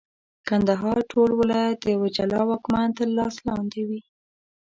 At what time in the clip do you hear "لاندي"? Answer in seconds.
3.47-3.83